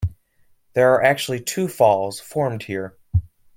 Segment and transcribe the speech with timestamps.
[0.73, 2.97] There are actually two falls formed here.